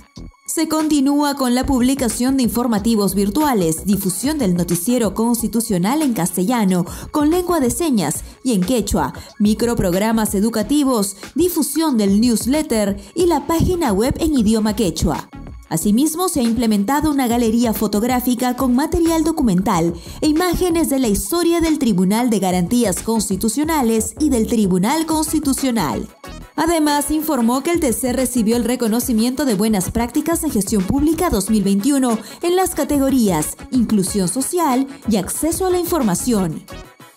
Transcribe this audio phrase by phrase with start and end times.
[0.45, 7.31] Se continúa con la publicación de informativos virtuales, difusión del noticiero constitucional en castellano, con
[7.31, 14.13] lengua de señas y en quechua, microprogramas educativos, difusión del newsletter y la página web
[14.19, 15.29] en idioma quechua.
[15.73, 21.61] Asimismo, se ha implementado una galería fotográfica con material documental e imágenes de la historia
[21.61, 26.07] del Tribunal de Garantías Constitucionales y del Tribunal Constitucional.
[26.55, 32.19] Además, informó que el TC recibió el reconocimiento de buenas prácticas en gestión pública 2021
[32.43, 36.63] en las categorías Inclusión Social y Acceso a la Información.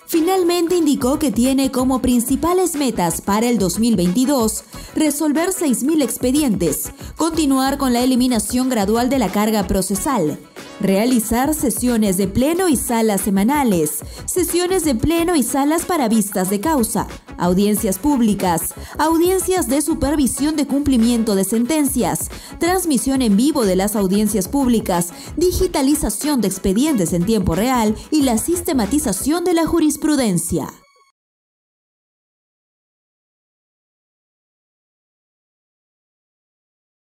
[0.09, 4.63] Finalmente indicó que tiene como principales metas para el 2022
[4.95, 10.39] resolver 6.000 expedientes, continuar con la eliminación gradual de la carga procesal,
[10.81, 16.61] realizar sesiones de pleno y salas semanales, sesiones de pleno y salas para vistas de
[16.61, 22.31] causa, audiencias públicas, audiencias de supervisión de cumplimiento de sentencias,
[22.67, 28.39] transmisión en vivo de las audiencias públicas, digitalización de expedientes en tiempo real y la
[28.39, 30.86] sistematización de la jurisprudencia.